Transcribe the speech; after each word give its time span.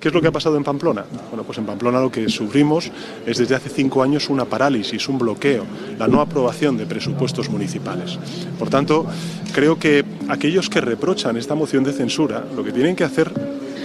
¿Qué 0.00 0.08
es 0.08 0.14
lo 0.14 0.22
que 0.22 0.28
ha 0.28 0.32
pasado 0.32 0.56
en 0.56 0.64
Pamplona? 0.64 1.04
Bueno, 1.28 1.44
pues 1.44 1.58
en 1.58 1.66
Pamplona 1.66 2.00
lo 2.00 2.10
que 2.10 2.26
sufrimos 2.30 2.90
es 3.26 3.36
desde 3.36 3.54
hace 3.54 3.68
cinco 3.68 4.02
años 4.02 4.30
una 4.30 4.46
parálisis, 4.46 5.06
un 5.10 5.18
bloqueo, 5.18 5.66
la 5.98 6.08
no 6.08 6.22
aprobación 6.22 6.78
de 6.78 6.86
presupuestos 6.86 7.50
municipales. 7.50 8.18
Por 8.58 8.70
tanto, 8.70 9.06
creo 9.52 9.78
que 9.78 10.02
aquellos 10.30 10.70
que 10.70 10.80
reprochan 10.80 11.36
esta 11.36 11.54
moción 11.54 11.84
de 11.84 11.92
censura 11.92 12.46
lo 12.56 12.64
que 12.64 12.72
tienen 12.72 12.96
que 12.96 13.04
hacer 13.04 13.30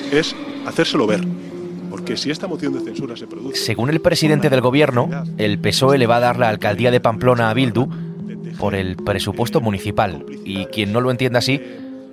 es 0.09 0.33
hacérselo 0.65 1.05
ver. 1.05 1.19
Porque 1.89 2.15
si 2.15 2.31
esta 2.31 2.47
moción 2.47 2.71
de 2.71 2.79
censura 2.79 3.17
se 3.17 3.27
produce... 3.27 3.57
Según 3.57 3.89
el 3.89 3.99
presidente 3.99 4.49
del 4.49 4.61
gobierno, 4.61 5.09
el 5.37 5.59
PSOE 5.59 5.97
le 5.97 6.07
va 6.07 6.17
a 6.17 6.21
dar 6.21 6.39
la 6.39 6.47
alcaldía 6.47 6.91
de 6.91 7.01
Pamplona 7.01 7.49
a 7.49 7.53
Bildu 7.53 7.89
por 8.57 8.73
el 8.73 8.95
presupuesto 8.95 9.59
municipal. 9.59 10.25
Y 10.45 10.65
quien 10.67 10.93
no 10.93 11.01
lo 11.01 11.11
entienda 11.11 11.39
así, 11.39 11.59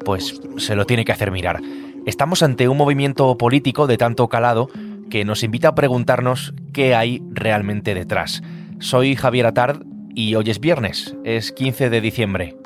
pues 0.05 0.41
se 0.57 0.75
lo 0.75 0.87
tiene 0.87 1.05
que 1.05 1.12
hacer 1.12 1.30
mirar. 1.30 1.61
Estamos 2.05 2.43
ante 2.43 2.69
un 2.69 2.77
movimiento 2.77 3.39
político 3.39 3.87
de 3.87 3.96
tanto 3.96 4.29
calado 4.29 4.69
que 5.09 5.25
nos 5.25 5.45
invita 5.45 5.69
a 5.69 5.75
preguntarnos 5.77 6.52
qué 6.73 6.97
hay 6.97 7.23
realmente 7.30 7.95
detrás. 7.95 8.43
Soy 8.80 9.15
Javier 9.15 9.47
Atard 9.47 9.84
y 10.12 10.34
hoy 10.34 10.51
es 10.51 10.59
viernes, 10.59 11.16
es 11.23 11.52
15 11.52 11.91
de 11.91 12.01
diciembre. 12.01 12.57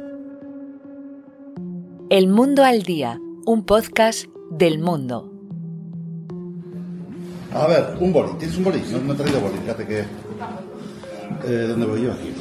El 2.08 2.28
Mundo 2.28 2.64
al 2.64 2.82
Día, 2.82 3.20
un 3.44 3.66
podcast 3.66 4.24
del 4.50 4.78
mundo. 4.78 5.30
A 7.52 7.66
ver, 7.66 7.96
un 8.00 8.14
boli. 8.14 8.32
¿Tienes 8.38 8.56
un 8.56 8.64
boli? 8.64 8.82
No, 8.90 9.00
no 9.00 9.12
he 9.12 9.16
traído 9.16 9.40
boli, 9.40 9.58
fíjate 9.58 9.86
que... 9.86 10.00
Eh, 11.44 11.66
¿Dónde 11.68 11.86
voy 11.86 12.02
yo 12.04 12.12
aquí? 12.12 12.32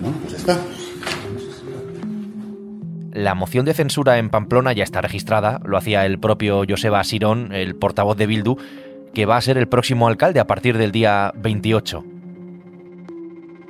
Bueno, 0.00 0.16
pues 0.22 0.34
está. 0.34 0.58
La 3.14 3.36
moción 3.36 3.64
de 3.64 3.74
censura 3.74 4.18
en 4.18 4.28
Pamplona 4.28 4.72
ya 4.72 4.82
está 4.82 5.00
registrada, 5.00 5.60
lo 5.64 5.76
hacía 5.76 6.04
el 6.04 6.18
propio 6.18 6.64
Joseba 6.68 7.04
Sirón, 7.04 7.52
el 7.52 7.76
portavoz 7.76 8.16
de 8.16 8.26
Bildu, 8.26 8.56
que 9.14 9.24
va 9.24 9.36
a 9.36 9.40
ser 9.40 9.56
el 9.56 9.68
próximo 9.68 10.08
alcalde 10.08 10.40
a 10.40 10.48
partir 10.48 10.76
del 10.76 10.90
día 10.90 11.32
28. 11.36 12.04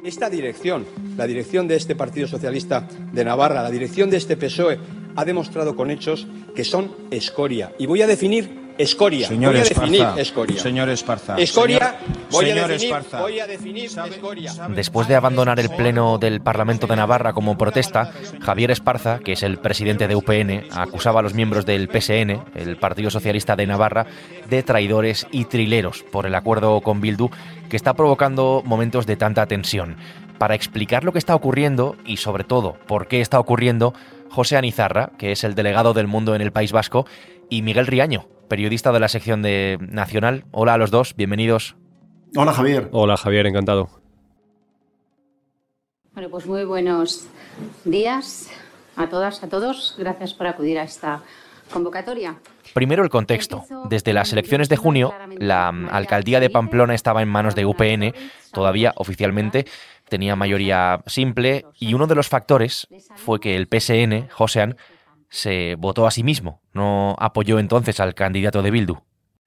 Esta 0.03 0.31
dirección, 0.31 0.87
la 1.19 1.27
dirección 1.27 1.69
de 1.69 1.77
este 1.77 1.95
Partido 1.95 2.27
Socialista 2.27 2.89
de 3.13 3.23
Navarra, 3.23 3.63
la 3.63 3.71
dirección 3.71 4.09
de 4.09 4.17
este 4.17 4.39
PSOE, 4.39 4.79
ha 5.15 5.27
demostrado 5.27 5.77
con 5.77 5.91
hechos 5.91 6.27
que 6.57 6.65
son 6.65 6.91
escoria. 7.11 7.73
Y 7.79 7.85
voy 7.85 8.01
a 8.01 8.07
definir 8.07 8.64
Escoria. 8.77 9.29
Señor 9.29 9.53
voy 9.53 9.61
a 9.61 9.63
Esparza, 9.63 9.81
definir 9.93 10.21
escoria. 10.21 10.61
Señor 10.61 10.89
Esparza. 10.89 11.37
Escoria, 11.39 11.79
Señor- 11.79 12.31
voy, 12.31 12.47
señor 12.47 12.65
a 12.65 12.69
definir, 12.69 12.95
Esparza. 12.95 13.21
voy 13.21 13.41
a 13.41 13.47
definir 13.47 13.85
escoria. 13.87 14.53
Después 14.71 15.07
de 15.09 15.15
abandonar 15.15 15.61
el 15.61 15.71
pleno 15.71 16.19
del 16.19 16.41
Parlamento 16.41 16.87
de 16.87 16.97
Navarra 16.97 17.33
como 17.33 17.57
protesta, 17.57 18.11
Javier 18.41 18.71
Esparza, 18.73 19.21
que 19.21 19.33
es 19.33 19.43
el 19.43 19.59
presidente 19.59 20.09
de 20.09 20.17
UPN, 20.17 20.65
acusaba 20.73 21.21
a 21.21 21.23
los 21.23 21.35
miembros 21.35 21.67
del 21.67 21.89
PSN, 21.89 22.43
el 22.55 22.77
Partido 22.77 23.11
Socialista 23.11 23.55
de 23.57 23.67
Navarra, 23.67 24.07
de 24.49 24.63
traidores 24.63 25.27
y 25.31 25.45
trileros 25.45 26.03
por 26.11 26.27
el 26.27 26.35
acuerdo 26.35 26.81
con 26.81 27.01
Bildu 27.01 27.29
que 27.69 27.77
está 27.77 27.95
provocando 27.95 28.63
momentos 28.65 29.07
de 29.07 29.17
tanta 29.17 29.47
tensión. 29.47 29.97
Para 30.39 30.57
explicar 30.57 31.05
lo 31.05 31.13
que 31.13 31.19
está 31.21 31.35
ocurriendo 31.37 31.97
y 32.05 32.17
sobre 32.17 32.43
todo 32.43 32.77
por 32.89 33.07
qué 33.07 33.21
está 33.21 33.39
ocurriendo, 33.39 33.95
José 34.31 34.57
Anizarra, 34.57 35.13
que 35.17 35.31
es 35.31 35.45
el 35.45 35.55
delegado 35.55 35.95
del 35.95 36.09
mundo 36.09 36.35
en 36.35 36.41
el 36.43 36.51
País 36.51 36.73
Vasco, 36.73 37.07
y 37.49 37.63
Miguel 37.63 37.87
Riaño, 37.87 38.27
periodista 38.49 38.93
de 38.93 39.01
la 39.01 39.09
sección 39.09 39.43
de 39.43 39.79
Nacional. 39.81 40.45
Hola 40.53 40.75
a 40.75 40.79
los 40.79 40.91
dos, 40.91 41.15
bienvenidos. 41.17 41.77
Hola, 42.37 42.53
Javier. 42.53 42.89
Hola 42.93 43.17
Javier, 43.17 43.47
encantado. 43.47 43.89
Bueno, 46.13 46.31
pues 46.31 46.47
muy 46.47 46.65
buenos 46.65 47.27
días 47.85 48.51
a 48.97 49.09
todas, 49.09 49.43
a 49.43 49.49
todos. 49.49 49.95
Gracias 49.99 50.35
por 50.35 50.47
acudir 50.47 50.79
a 50.79 50.85
esta 50.85 51.23
convocatoria. 51.73 52.39
Primero 52.73 53.03
el 53.03 53.11
contexto. 53.11 53.65
Desde 53.89 54.13
las 54.13 54.33
elecciones 54.33 54.69
de 54.69 54.77
junio, 54.77 55.13
la 55.39 55.69
alcaldía 55.69 56.41
de 56.41 56.51
Pamplona 56.51 56.95
estaba 56.95 57.23
en 57.23 57.29
manos 57.29 57.55
de 57.55 57.67
UPN, 57.67 58.15
todavía 58.53 58.93
oficialmente 58.97 59.67
tenía 60.09 60.37
mayoría 60.37 61.03
simple, 61.07 61.65
y 61.79 61.95
uno 61.95 62.07
de 62.07 62.15
los 62.15 62.29
factores 62.29 62.87
fue 63.17 63.41
que 63.41 63.57
el 63.57 63.67
PSN, 63.67 64.29
Josean, 64.31 64.77
se 65.35 65.75
votó 65.75 66.07
a 66.07 66.13
sí 66.13 66.23
mismo, 66.23 66.61
no 66.73 67.17
apoyó 67.19 67.59
entonces 67.59 67.99
al 67.99 68.15
candidato 68.15 68.63
de 68.63 68.71
Bildu. 68.71 68.99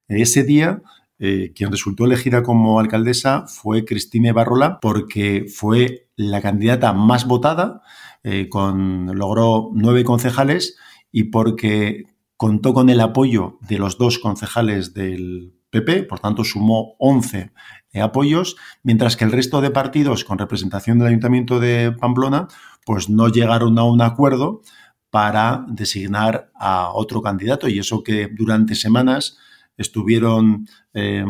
Ese 0.10 0.44
día, 0.44 0.82
eh, 1.18 1.54
quien 1.56 1.72
resultó 1.72 2.04
elegida 2.06 2.44
como 2.44 2.82
alcaldesa 2.82 3.46
fue 3.48 3.86
Cristine 3.86 4.34
Barrola 4.34 4.80
porque 4.82 5.46
fue 5.48 6.10
la 6.18 6.42
candidata 6.42 6.92
más 6.92 7.26
votada, 7.26 7.82
eh, 8.24 8.50
con, 8.50 9.18
logró 9.18 9.70
nueve 9.74 10.04
concejales 10.04 10.78
y 11.10 11.26
porque 11.26 12.04
contó 12.36 12.74
con 12.74 12.90
el 12.90 13.00
apoyo 13.00 13.58
de 13.62 13.78
los 13.78 13.98
dos 13.98 14.20
concejales 14.20 14.94
del 14.94 15.54
PP, 15.70 16.04
por 16.04 16.20
tanto 16.20 16.44
sumó 16.44 16.96
11 17.00 17.54
eh, 17.94 18.02
apoyos, 18.02 18.58
mientras 18.84 19.16
que 19.16 19.24
el 19.24 19.32
resto 19.32 19.62
de 19.62 19.72
partidos 19.72 20.26
con 20.26 20.38
representación 20.38 21.00
del 21.00 21.08
Ayuntamiento 21.08 21.62
de 21.62 21.94
Pamplona 21.94 22.50
pues 22.86 23.10
no 23.10 23.30
llegaron 23.30 23.80
a 23.80 23.84
un 23.84 24.02
acuerdo 24.02 24.62
para 25.10 25.66
designar 25.68 26.52
a 26.56 26.92
otro 26.94 27.22
candidato 27.22 27.68
y 27.68 27.80
eso 27.80 28.04
que 28.04 28.28
durante 28.28 28.76
semanas 28.76 29.38
estuvieron 29.78 30.68
eh, 30.94 31.24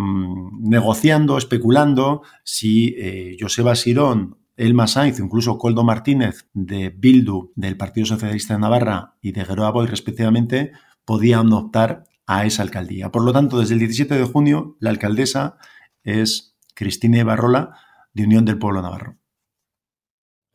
negociando, 0.62 1.38
especulando 1.38 2.24
si 2.44 2.96
eh, 2.98 3.38
Joseba 3.40 3.76
Sirón, 3.76 4.38
Elma 4.56 4.88
Sainz, 4.88 5.20
incluso 5.20 5.58
Coldo 5.58 5.84
Martínez 5.84 6.48
de 6.54 6.90
Bildu, 6.90 7.52
del 7.56 7.78
Partido 7.78 8.08
Socialista 8.08 8.56
de 8.56 8.62
Navarra 8.62 9.16
y 9.22 9.32
de 9.32 9.46
Geroa 9.46 9.70
Boy, 9.72 9.88
respectivamente, 9.88 10.72
podían 11.06 11.54
optar 11.54 12.06
a 12.26 12.46
esa 12.46 12.64
alcaldía. 12.64 13.12
Por 13.12 13.24
lo 13.24 13.34
tanto, 13.34 13.59
desde 13.59 13.76
el 13.76 13.80
17 13.80 14.16
de 14.16 14.26
junio, 14.26 14.76
la 14.80 14.90
alcaldesa 14.90 15.58
es 16.04 16.58
Cristina 16.74 17.24
Barrola, 17.24 17.78
de 18.14 18.24
Unión 18.24 18.46
del 18.46 18.58
Pueblo 18.58 18.82
Navarro. 18.82 19.16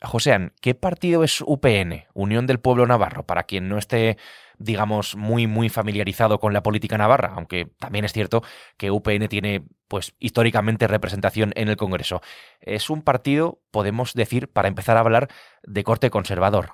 Josean, 0.03 0.51
¿qué 0.59 0.75
partido 0.75 1.23
es 1.23 1.41
UPN, 1.41 2.03
Unión 2.13 2.45
del 2.45 2.59
Pueblo 2.59 2.85
Navarro? 2.85 3.25
Para 3.25 3.43
quien 3.43 3.69
no 3.69 3.77
esté, 3.77 4.17
digamos, 4.57 5.15
muy, 5.15 5.47
muy 5.47 5.69
familiarizado 5.69 6.39
con 6.39 6.51
la 6.51 6.61
política 6.61 6.97
navarra, 6.97 7.33
aunque 7.35 7.71
también 7.79 8.03
es 8.03 8.11
cierto 8.11 8.43
que 8.77 8.91
UPN 8.91 9.29
tiene, 9.29 9.65
pues, 9.87 10.13
históricamente 10.19 10.87
representación 10.87 11.53
en 11.55 11.69
el 11.69 11.77
Congreso. 11.77 12.21
Es 12.59 12.89
un 12.89 13.01
partido, 13.01 13.61
podemos 13.71 14.13
decir, 14.13 14.49
para 14.49 14.67
empezar 14.67 14.97
a 14.97 14.99
hablar, 14.99 15.29
de 15.63 15.83
corte 15.83 16.09
conservador. 16.09 16.73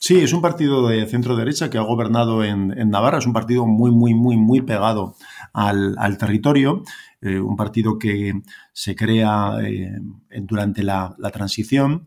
Sí, 0.00 0.20
es 0.20 0.32
un 0.32 0.42
partido 0.42 0.86
de 0.86 1.06
centro 1.06 1.34
derecha 1.34 1.70
que 1.70 1.78
ha 1.78 1.82
gobernado 1.82 2.44
en, 2.44 2.76
en 2.78 2.90
Navarra. 2.90 3.18
Es 3.18 3.26
un 3.26 3.32
partido 3.32 3.66
muy, 3.66 3.90
muy, 3.90 4.14
muy, 4.14 4.36
muy 4.36 4.60
pegado 4.60 5.16
al, 5.52 6.18
territorio. 6.18 6.82
Eh, 7.20 7.40
un 7.40 7.56
partido 7.56 7.98
que 7.98 8.32
se 8.72 8.94
crea 8.94 9.58
eh, 9.62 9.98
durante 10.42 10.82
la, 10.82 11.16
transición, 11.32 12.06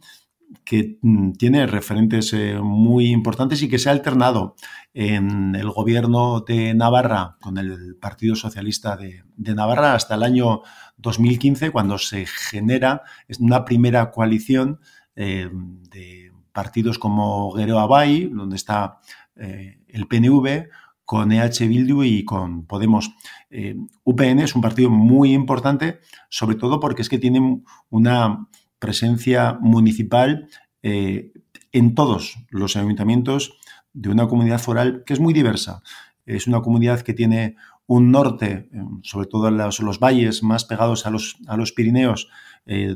que 0.66 1.00
mm, 1.02 1.34
tiene 1.34 1.66
referentes 1.68 2.34
eh, 2.34 2.58
muy 2.62 3.08
importantes 3.08 3.62
y 3.62 3.70
que 3.70 3.80
se 3.80 3.90
ha 3.90 3.94
alternado 3.94 4.56
en 4.94 5.56
el 5.56 5.70
gobierno 5.70 6.42
de 6.42 6.74
Navarra 6.74 7.38
con 7.42 7.58
el 7.58 7.96
Partido 8.00 8.36
Socialista 8.36 8.98
de, 8.98 9.24
Navarra 9.38 9.96
hasta 9.96 10.16
el 10.16 10.24
año 10.24 10.62
2015, 10.98 11.72
cuando 11.72 11.98
se 11.98 12.26
genera 12.26 13.04
una 13.40 13.66
primera 13.66 14.12
coalición 14.12 14.80
de 15.16 16.32
partidos 16.52 16.98
como 16.98 17.52
Guerrero 17.54 17.80
Abay, 17.80 18.30
donde 18.30 18.56
está 18.56 19.00
el 19.36 20.08
PNV, 20.08 20.68
con 21.12 21.30
EH 21.34 21.68
Bildu 21.68 22.04
y 22.04 22.24
con 22.24 22.66
Podemos. 22.66 23.14
Eh, 23.50 23.76
UPN 24.06 24.40
es 24.40 24.56
un 24.56 24.62
partido 24.62 24.90
muy 24.90 25.34
importante, 25.34 26.00
sobre 26.30 26.56
todo 26.56 26.80
porque 26.80 27.02
es 27.02 27.10
que 27.10 27.20
tiene 27.20 27.64
una 27.90 28.48
presencia 28.80 29.58
municipal 29.60 30.48
eh, 30.84 31.34
en 31.74 31.96
todos 31.96 32.38
los 32.50 32.78
ayuntamientos 32.78 33.60
de 33.92 34.08
una 34.08 34.30
comunidad 34.30 34.62
foral 34.62 35.04
que 35.06 35.12
es 35.12 35.20
muy 35.20 35.34
diversa. 35.34 35.84
Es 36.26 36.48
una 36.48 36.62
comunidad 36.62 37.02
que 37.02 37.14
tiene 37.14 37.58
un 37.88 38.10
norte, 38.10 38.70
eh, 38.72 38.82
sobre 39.04 39.28
todo 39.28 39.52
los, 39.52 39.82
los 39.82 40.00
valles 40.00 40.44
más 40.44 40.64
pegados 40.64 41.06
a 41.06 41.10
los, 41.10 41.36
a 41.46 41.58
los 41.58 41.74
Pirineos, 41.74 42.30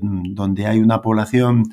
donde 0.01 0.67
hay 0.67 0.79
una 0.79 1.01
población 1.01 1.63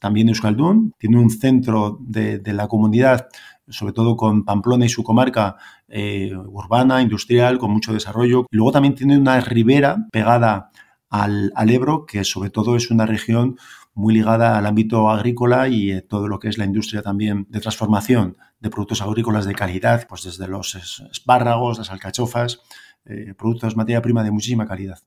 también 0.00 0.28
Euskaldun, 0.28 0.92
tiene 0.98 1.18
un 1.18 1.30
centro 1.30 1.96
de, 2.02 2.40
de, 2.40 2.52
la 2.52 2.68
comunidad, 2.68 3.28
sobre 3.68 3.92
todo 3.92 4.16
con 4.16 4.44
Pamplona 4.44 4.86
y 4.86 4.88
su 4.88 5.02
comarca 5.02 5.56
eh, 5.88 6.32
urbana, 6.34 7.02
industrial, 7.02 7.58
con 7.58 7.70
mucho 7.70 7.92
desarrollo. 7.92 8.46
Luego 8.50 8.72
también 8.72 8.94
tiene 8.94 9.18
una 9.18 9.40
ribera 9.40 10.06
pegada 10.12 10.70
al, 11.08 11.52
al, 11.54 11.70
Ebro, 11.70 12.06
que 12.06 12.24
sobre 12.24 12.50
todo 12.50 12.76
es 12.76 12.90
una 12.90 13.06
región 13.06 13.56
muy 13.94 14.12
ligada 14.12 14.58
al 14.58 14.66
ámbito 14.66 15.08
agrícola 15.08 15.68
y 15.68 15.92
eh, 15.92 16.02
todo 16.02 16.28
lo 16.28 16.38
que 16.38 16.48
es 16.48 16.58
la 16.58 16.64
industria 16.64 17.02
también 17.02 17.46
de 17.48 17.60
transformación 17.60 18.36
de 18.60 18.70
productos 18.70 19.02
agrícolas 19.02 19.44
de 19.44 19.54
calidad, 19.54 20.06
pues 20.08 20.24
desde 20.24 20.48
los 20.48 20.74
espárragos, 21.10 21.78
las 21.78 21.90
alcachofas, 21.90 22.60
eh, 23.04 23.34
productos, 23.36 23.76
materia 23.76 24.02
prima 24.02 24.24
de 24.24 24.30
muchísima 24.30 24.66
calidad. 24.66 24.98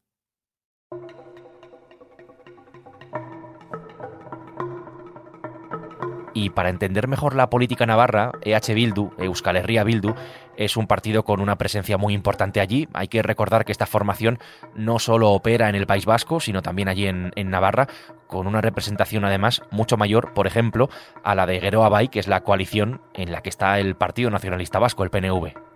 Y 6.38 6.52
para 6.52 6.70
entender 6.70 7.08
mejor 7.08 7.34
la 7.34 7.50
política 7.50 7.88
navarra, 7.88 8.32
EH 8.44 8.76
Bildu, 8.76 9.10
Euskal 9.18 9.58
Herria 9.58 9.84
Bildu, 9.84 10.14
es 10.56 10.78
un 10.78 10.86
partido 10.86 11.24
con 11.24 11.42
una 11.42 11.56
presencia 11.56 11.98
muy 11.98 12.14
importante 12.14 12.62
allí. 12.62 12.88
Hay 12.94 13.08
que 13.08 13.24
recordar 13.24 13.66
que 13.66 13.72
esta 13.72 13.88
formación 13.88 14.38
no 14.76 15.00
solo 15.00 15.32
opera 15.32 15.68
en 15.68 15.74
el 15.74 15.88
País 15.88 16.06
Vasco, 16.06 16.40
sino 16.40 16.62
también 16.62 16.90
allí 16.90 17.08
en, 17.08 17.32
Navarra, 17.50 17.88
con 18.28 18.46
una 18.46 18.62
representación 18.62 19.26
además 19.26 19.64
mucho 19.72 19.98
mayor, 19.98 20.36
por 20.36 20.46
ejemplo, 20.46 20.92
a 21.24 21.34
la 21.34 21.48
de 21.48 21.60
Geroa 21.60 21.90
Bay, 21.90 22.08
que 22.08 22.20
es 22.20 22.28
la 22.28 22.44
coalición 22.44 23.02
en 23.16 23.32
la 23.32 23.42
que 23.42 23.50
está 23.50 23.80
el 23.80 23.96
Partido 23.96 24.30
Nacionalista 24.30 24.78
Vasco, 24.78 25.04
el 25.04 25.10
PNV. 25.10 25.67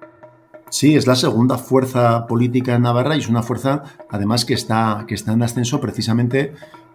Sí, 0.71 0.95
es 0.95 1.06
la 1.06 1.18
segunda 1.18 1.57
fuerza 1.57 2.25
política 2.27 2.75
en 2.75 2.83
Navarra 2.83 3.18
y 3.18 3.19
es 3.19 3.27
una 3.27 3.44
fuerza, 3.44 3.83
además, 4.09 4.45
que 4.45 4.53
está, 4.53 5.03
que 5.06 5.15
está 5.15 5.33
en 5.33 5.44
ascenso 5.44 5.81
precisamente 5.81 6.53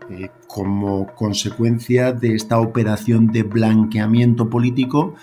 eh, 0.09 0.31
como 0.47 1.09
consecuencia 1.15 2.13
de 2.13 2.35
esta 2.35 2.59
operación 2.59 3.27
de 3.27 3.43
blanqueamiento 3.43 4.49
político 4.49 5.15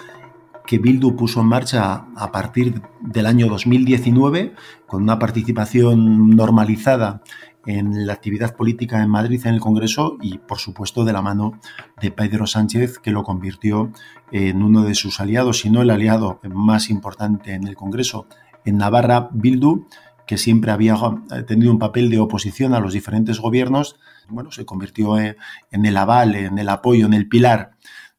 que 0.68 0.78
Bildu 0.78 1.16
puso 1.16 1.42
en 1.42 1.48
marcha 1.48 2.06
a 2.16 2.32
partir 2.32 2.80
del 3.02 3.26
año 3.26 3.48
2019, 3.48 4.54
con 4.86 5.02
una 5.02 5.18
participación 5.18 6.30
normalizada 6.36 7.24
en 7.66 8.06
la 8.06 8.14
actividad 8.14 8.56
política 8.56 9.02
en 9.02 9.10
Madrid, 9.10 9.42
en 9.46 9.54
el 9.54 9.60
Congreso, 9.60 10.18
y 10.22 10.38
por 10.38 10.60
supuesto 10.60 11.06
de 11.06 11.14
la 11.14 11.22
mano 11.22 11.60
de 12.02 12.12
Pedro 12.12 12.46
Sánchez, 12.48 13.00
que 13.00 13.12
lo 13.12 13.24
convirtió 13.24 13.92
en 14.32 14.64
uno 14.64 14.84
de 14.84 14.96
sus 14.96 15.20
aliados, 15.20 15.60
si 15.60 15.70
no 15.70 15.82
el 15.82 15.90
aliado 15.90 16.40
más 16.44 16.90
importante 16.90 17.54
en 17.54 17.68
el 17.68 17.76
Congreso 17.76 18.28
en 18.66 18.78
Navarra, 18.78 19.30
Bildu, 19.32 19.88
que 20.26 20.38
siempre 20.38 20.72
había 20.72 20.96
eh, 21.32 21.44
tenido 21.44 21.72
un 21.72 21.80
papel 21.80 22.10
de 22.10 22.20
oposición 22.20 22.74
a 22.74 22.80
los 22.80 22.94
diferentes 22.94 23.40
gobiernos, 23.40 23.98
bueno, 24.30 24.52
se 24.52 24.66
convirtió 24.66 25.20
en, 25.20 25.36
el 25.72 25.98
aval, 25.98 26.36
en 26.36 26.58
el 26.58 26.70
apoyo, 26.70 27.06
en 27.06 27.14
el 27.14 27.28
pilar 27.28 27.72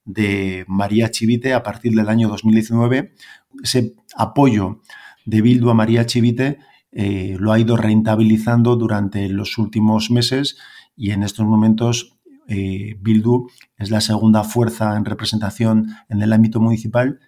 de 0.04 0.64
María 0.68 1.10
Chivite 1.10 1.54
a 1.54 1.62
partir 1.62 1.94
del 1.94 2.08
año 2.08 2.28
2019. 2.28 3.14
Ese 3.62 3.94
apoyo 4.16 4.82
de 5.24 5.40
Bildu 5.40 5.70
a 5.70 5.74
María 5.74 6.04
Chivite 6.04 6.58
eh, 6.94 7.36
lo 7.38 7.52
ha 7.52 7.58
ido 7.58 7.76
rentabilizando 7.76 8.76
durante 8.76 9.28
los 9.28 9.58
últimos 9.58 10.10
meses 10.10 10.56
y 10.96 11.10
en 11.10 11.24
estos 11.24 11.44
momentos 11.44 12.16
eh, 12.46 12.96
Bildu 13.00 13.48
es 13.76 13.90
la 13.90 14.00
segunda 14.00 14.44
fuerza 14.44 14.96
en 14.96 15.04
representación 15.04 15.88
en 16.08 16.22
el 16.22 16.32
ámbito 16.32 16.60
municipal 16.60 17.18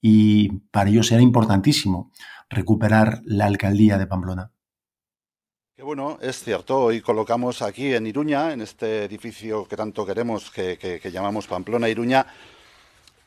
y 0.00 0.60
para 0.70 0.90
ello 0.90 1.02
será 1.02 1.22
importantísimo 1.22 2.12
recuperar 2.48 3.22
la 3.24 3.46
alcaldía 3.46 3.98
de 3.98 4.06
Pamplona. 4.06 4.52
Que 5.74 5.82
bueno, 5.82 6.18
es 6.22 6.42
cierto, 6.42 6.84
hoy 6.84 7.00
colocamos 7.00 7.60
aquí 7.60 7.92
en 7.92 8.06
Iruña, 8.06 8.52
en 8.52 8.62
este 8.62 9.04
edificio 9.04 9.66
que 9.66 9.76
tanto 9.76 10.06
queremos, 10.06 10.50
que, 10.50 11.00
llamamos 11.12 11.46
Pamplona 11.46 11.88
Iruña, 11.88 12.26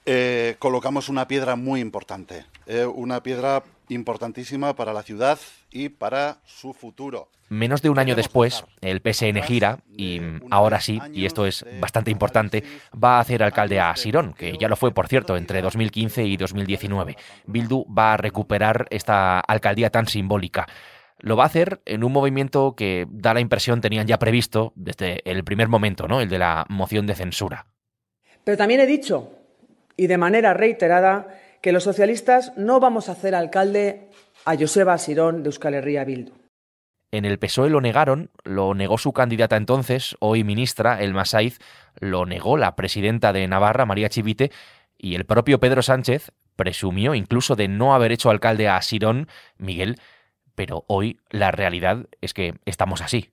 eh, 0.06 0.56
colocamos 0.60 1.10
una 1.10 1.28
piedra 1.28 1.56
muy 1.56 1.82
importante, 1.82 2.46
eh, 2.66 2.86
una 2.86 3.22
piedra 3.22 3.64
importantísima 3.90 4.76
para 4.76 4.94
la 4.94 5.04
ciudad 5.04 5.40
y 5.72 5.90
para 5.90 6.40
su 6.46 6.74
futuro. 6.74 7.30
Menos 7.50 7.82
de 7.82 7.90
un 7.90 7.98
año 7.98 8.16
después, 8.16 8.64
el 8.82 9.02
PSN 9.02 9.42
gira 9.42 9.80
y 9.98 10.22
ahora 10.52 10.80
sí, 10.80 11.00
y 11.14 11.26
esto 11.26 11.48
es 11.48 11.66
bastante 11.80 12.12
importante, 12.12 12.64
va 12.94 13.18
a 13.18 13.22
hacer 13.22 13.42
alcalde 13.42 13.80
a 13.80 13.96
Sirón, 13.96 14.34
que 14.34 14.56
ya 14.60 14.68
lo 14.68 14.76
fue, 14.76 14.94
por 14.94 15.08
cierto, 15.08 15.36
entre 15.36 15.62
2015 15.64 16.26
y 16.26 16.38
2019. 16.38 17.18
Bildu 17.48 17.86
va 17.92 18.14
a 18.14 18.18
recuperar 18.18 18.86
esta 18.92 19.40
alcaldía 19.40 19.90
tan 19.90 20.06
simbólica. 20.06 20.68
Lo 21.18 21.36
va 21.36 21.44
a 21.44 21.48
hacer 21.48 21.82
en 21.86 22.04
un 22.04 22.14
movimiento 22.14 22.76
que 22.76 23.08
da 23.10 23.34
la 23.34 23.42
impresión 23.42 23.82
tenían 23.82 24.06
ya 24.06 24.20
previsto 24.20 24.72
desde 24.76 25.22
el 25.30 25.44
primer 25.44 25.68
momento, 25.68 26.08
¿no? 26.08 26.22
El 26.22 26.30
de 26.30 26.38
la 26.38 26.66
moción 26.70 27.08
de 27.08 27.16
censura. 27.16 27.66
Pero 28.44 28.58
también 28.58 28.80
he 28.80 28.86
dicho, 28.86 29.39
y 30.00 30.08
de 30.08 30.18
manera 30.18 30.54
reiterada, 30.54 31.28
que 31.62 31.74
los 31.74 31.84
socialistas 31.84 32.54
no 32.56 32.80
vamos 32.80 33.10
a 33.10 33.12
hacer 33.12 33.36
alcalde 33.36 34.08
a 34.46 34.56
Joseba 34.56 34.98
Sirón 34.98 35.44
de 35.44 35.50
Euskal 35.50 35.74
Herria 35.74 36.06
Bildu. 36.06 36.32
En 37.12 37.26
el 37.26 37.38
PSOE 37.38 37.70
lo 37.70 37.82
negaron, 37.82 38.30
lo 38.46 38.74
negó 38.76 38.98
su 38.98 39.12
candidata 39.12 39.58
entonces, 39.58 40.16
hoy 40.22 40.46
ministra, 40.46 41.02
el 41.02 41.14
Masaiz, 41.14 41.60
lo 42.00 42.26
negó 42.26 42.56
la 42.56 42.78
presidenta 42.78 43.34
de 43.34 43.46
Navarra, 43.50 43.86
María 43.86 44.08
Chivite, 44.08 44.52
y 44.98 45.16
el 45.16 45.26
propio 45.26 45.60
Pedro 45.60 45.82
Sánchez 45.82 46.32
presumió 46.56 47.14
incluso 47.14 47.58
de 47.58 47.68
no 47.68 47.94
haber 47.94 48.14
hecho 48.14 48.30
alcalde 48.30 48.70
a 48.70 48.82
Sirón, 48.82 49.28
Miguel, 49.58 49.98
pero 50.56 50.86
hoy 50.88 51.20
la 51.30 51.52
realidad 51.52 52.08
es 52.22 52.34
que 52.34 52.54
estamos 52.64 53.02
así. 53.02 53.32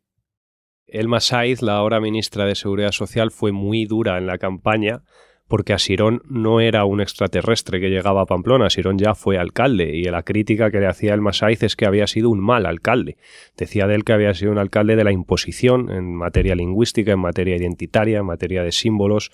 Elma 0.88 1.20
Saiz, 1.20 1.62
la 1.62 1.76
ahora 1.76 2.00
ministra 2.00 2.44
de 2.44 2.56
Seguridad 2.56 2.90
Social, 2.90 3.30
fue 3.30 3.52
muy 3.52 3.84
dura 3.84 4.18
en 4.18 4.26
la 4.26 4.38
campaña 4.38 5.02
porque 5.48 5.72
Asirón 5.72 6.22
no 6.28 6.60
era 6.60 6.84
un 6.84 7.00
extraterrestre 7.00 7.80
que 7.80 7.88
llegaba 7.88 8.22
a 8.22 8.26
Pamplona, 8.26 8.66
Asirón 8.66 8.98
ya 8.98 9.14
fue 9.14 9.38
alcalde 9.38 9.96
y 9.96 10.04
la 10.04 10.22
crítica 10.22 10.70
que 10.70 10.80
le 10.80 10.86
hacía 10.86 11.14
el 11.14 11.20
Masaiz 11.20 11.62
es 11.62 11.76
que 11.76 11.86
había 11.86 12.06
sido 12.06 12.30
un 12.30 12.40
mal 12.40 12.66
alcalde. 12.66 13.16
Decía 13.56 13.86
de 13.86 13.94
él 13.94 14.04
que 14.04 14.12
había 14.12 14.34
sido 14.34 14.52
un 14.52 14.58
alcalde 14.58 14.96
de 14.96 15.04
la 15.04 15.12
imposición 15.12 15.90
en 15.90 16.14
materia 16.14 16.54
lingüística, 16.54 17.12
en 17.12 17.20
materia 17.20 17.56
identitaria, 17.56 18.18
en 18.18 18.26
materia 18.26 18.62
de 18.64 18.72
símbolos, 18.72 19.30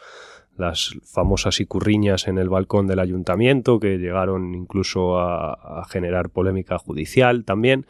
las 0.56 0.94
famosas 1.02 1.60
icurriñas 1.60 2.28
en 2.28 2.36
el 2.36 2.50
balcón 2.50 2.86
del 2.86 2.98
ayuntamiento 2.98 3.80
que 3.80 3.96
llegaron 3.96 4.54
incluso 4.54 5.18
a, 5.18 5.82
generar 5.88 6.28
polémica 6.28 6.78
judicial 6.78 7.44
también 7.44 7.86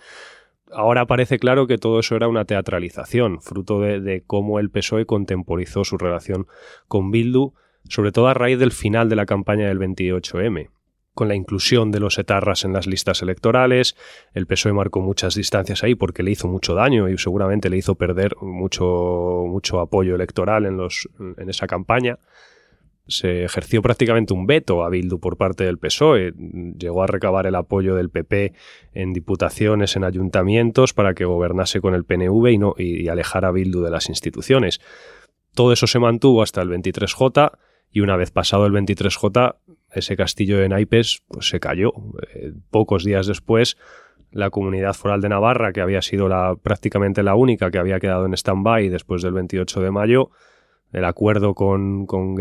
ahora 0.70 1.06
parece 1.06 1.38
claro 1.38 1.66
que 1.66 1.76
todo 1.76 1.98
eso 2.00 2.16
era 2.16 2.28
una 2.28 2.46
teatralización, 2.46 3.42
fruto 3.42 3.80
de, 3.80 4.00
de, 4.00 4.22
cómo 4.26 4.58
el 4.58 4.70
PSOE 4.70 5.04
contemporizó 5.04 5.84
su 5.84 5.98
relación 5.98 6.46
con 6.88 7.10
Bildu 7.10 7.52
sobre 7.88 8.12
todo 8.12 8.28
a 8.28 8.34
raíz 8.34 8.58
del 8.58 8.72
final 8.72 9.08
de 9.08 9.16
la 9.16 9.26
campaña 9.26 9.68
del 9.68 9.78
28M. 9.78 10.70
Con 11.14 11.28
la 11.28 11.34
inclusión 11.34 11.90
de 11.90 12.00
los 12.00 12.18
etarras 12.18 12.64
en 12.64 12.72
las 12.72 12.86
listas 12.86 13.20
electorales, 13.20 13.96
el 14.32 14.46
PSOE 14.46 14.72
marcó 14.72 15.00
muchas 15.00 15.34
distancias 15.34 15.82
ahí 15.82 15.94
porque 15.94 16.22
le 16.22 16.30
hizo 16.30 16.48
mucho 16.48 16.74
daño 16.74 17.08
y 17.10 17.18
seguramente 17.18 17.68
le 17.68 17.76
hizo 17.76 17.96
perder 17.96 18.34
mucho, 18.40 19.44
mucho 19.46 19.80
apoyo 19.80 20.14
electoral 20.14 20.64
en, 20.64 20.78
los, 20.78 21.10
en 21.36 21.50
esa 21.50 21.66
campaña 21.66 22.18
se 23.06 23.44
ejerció 23.44 23.82
prácticamente 23.82 24.32
un 24.32 24.46
veto 24.46 24.84
a 24.84 24.88
Bildu 24.88 25.18
por 25.18 25.36
parte 25.36 25.64
del 25.64 25.78
PSOE. 25.78 26.32
Llegó 26.78 27.02
a 27.02 27.06
recabar 27.06 27.46
el 27.46 27.54
apoyo 27.54 27.94
del 27.94 28.10
PP 28.10 28.52
en 28.94 29.12
diputaciones, 29.12 29.96
en 29.96 30.04
ayuntamientos, 30.04 30.94
para 30.94 31.14
que 31.14 31.24
gobernase 31.24 31.80
con 31.80 31.94
el 31.94 32.04
PNV 32.04 32.46
y, 32.48 32.58
no, 32.58 32.74
y 32.78 33.08
alejar 33.08 33.44
a 33.44 33.50
Bildu 33.52 33.82
de 33.82 33.90
las 33.90 34.08
instituciones. 34.08 34.80
Todo 35.54 35.72
eso 35.72 35.86
se 35.86 35.98
mantuvo 35.98 36.42
hasta 36.42 36.62
el 36.62 36.70
23J 36.70 37.52
y 37.92 38.00
una 38.00 38.16
vez 38.16 38.30
pasado 38.30 38.66
el 38.66 38.72
23J, 38.72 39.56
ese 39.92 40.16
castillo 40.16 40.58
de 40.58 40.68
naipes 40.68 41.22
pues, 41.28 41.48
se 41.48 41.60
cayó. 41.60 41.92
Eh, 42.34 42.52
pocos 42.70 43.04
días 43.04 43.26
después, 43.26 43.76
la 44.30 44.50
comunidad 44.50 44.94
foral 44.94 45.20
de 45.20 45.28
Navarra, 45.28 45.72
que 45.72 45.82
había 45.82 46.00
sido 46.00 46.28
la, 46.28 46.56
prácticamente 46.60 47.22
la 47.22 47.34
única 47.34 47.70
que 47.70 47.78
había 47.78 48.00
quedado 48.00 48.24
en 48.24 48.32
stand-by 48.32 48.88
después 48.88 49.22
del 49.22 49.34
28 49.34 49.80
de 49.82 49.90
mayo, 49.90 50.30
el 50.92 51.04
acuerdo 51.04 51.54
con, 51.54 52.06
con 52.06 52.36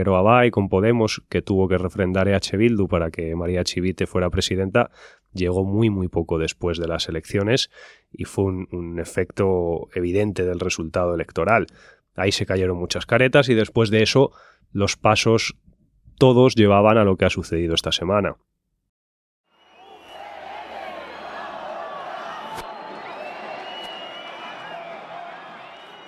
y 0.46 0.52
con 0.52 0.70
Podemos, 0.70 1.22
que 1.30 1.42
tuvo 1.42 1.68
que 1.68 1.78
refrendar 1.78 2.28
EH 2.28 2.58
Bildu 2.58 2.88
para 2.88 3.10
que 3.10 3.34
María 3.36 3.64
Chivite 3.64 4.08
fuera 4.08 4.30
presidenta, 4.30 4.92
llegó 5.34 5.64
muy 5.64 5.90
muy 5.90 6.10
poco 6.10 6.38
después 6.38 6.78
de 6.78 6.88
las 6.88 7.08
elecciones 7.08 7.70
y 8.12 8.26
fue 8.26 8.46
un 8.46 9.00
efecto 9.00 9.88
evidente 9.96 10.44
del 10.46 10.60
resultado 10.60 11.16
electoral. 11.16 11.68
Ahí 12.16 12.34
se 12.34 12.46
cayeron 12.46 12.78
muchas 12.78 13.06
caretas 13.06 13.48
y 13.48 13.54
después 13.54 13.90
de 13.90 14.04
eso 14.04 14.32
los 14.72 14.98
pasos 14.98 15.56
todos 16.18 16.56
llevaban 16.56 16.98
a 16.98 17.04
lo 17.04 17.18
que 17.18 17.26
ha 17.26 17.30
sucedido 17.30 17.74
esta 17.76 17.92
semana. 17.92 18.36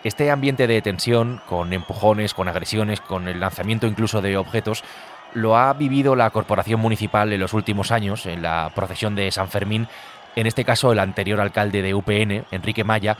Este 0.04 0.30
ambiente 0.30 0.68
de 0.68 0.82
tensión, 0.82 1.40
con 1.48 1.72
empujones, 1.72 2.34
con 2.34 2.50
agresiones, 2.50 3.00
con 3.00 3.30
el 3.30 3.40
lanzamiento 3.40 3.88
incluso 3.88 4.22
de 4.22 4.36
objetos, 4.36 4.84
lo 5.34 5.58
ha 5.58 5.74
vivido 5.74 6.16
la 6.16 6.30
corporación 6.30 6.82
municipal 6.82 7.32
en 7.32 7.40
los 7.40 7.54
últimos 7.54 7.92
años, 7.92 8.26
en 8.26 8.42
la 8.42 8.72
procesión 8.76 9.16
de 9.16 9.32
San 9.32 9.48
Fermín, 9.48 9.88
en 10.36 10.46
este 10.46 10.66
caso 10.66 10.92
el 10.92 11.00
anterior 11.00 11.40
alcalde 11.40 11.82
de 11.82 11.94
UPN, 11.94 12.46
Enrique 12.52 12.84
Maya, 12.84 13.18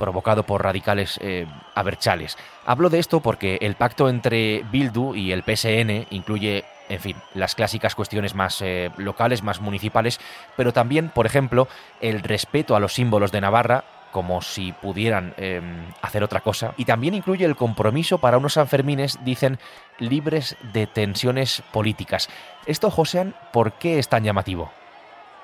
provocado 0.00 0.42
por 0.42 0.64
radicales 0.64 1.20
eh, 1.22 1.46
aberchales. 1.76 2.36
Hablo 2.66 2.90
de 2.90 2.98
esto 2.98 3.20
porque 3.20 3.58
el 3.60 3.76
pacto 3.76 4.08
entre 4.08 4.64
Bildu 4.72 5.14
y 5.14 5.30
el 5.30 5.44
PSN 5.44 6.08
incluye, 6.10 6.64
en 6.88 6.98
fin, 6.98 7.16
las 7.34 7.54
clásicas 7.54 7.94
cuestiones 7.94 8.34
más 8.34 8.60
eh, 8.62 8.90
locales, 8.96 9.44
más 9.44 9.60
municipales, 9.60 10.18
pero 10.56 10.72
también, 10.72 11.10
por 11.10 11.26
ejemplo, 11.26 11.68
el 12.00 12.22
respeto 12.22 12.74
a 12.74 12.80
los 12.80 12.94
símbolos 12.94 13.30
de 13.30 13.42
Navarra, 13.42 13.84
como 14.10 14.42
si 14.42 14.72
pudieran 14.72 15.34
em, 15.36 15.84
hacer 16.02 16.24
otra 16.24 16.40
cosa. 16.40 16.74
Y 16.76 16.84
también 16.84 17.14
incluye 17.14 17.44
el 17.44 17.54
compromiso 17.54 18.18
para 18.18 18.38
unos 18.38 18.54
Sanfermines, 18.54 19.24
dicen, 19.24 19.60
libres 20.00 20.56
de 20.72 20.88
tensiones 20.88 21.62
políticas. 21.70 22.28
Esto, 22.66 22.90
Josean, 22.90 23.36
¿por 23.52 23.74
qué 23.74 24.00
es 24.00 24.08
tan 24.08 24.24
llamativo? 24.24 24.72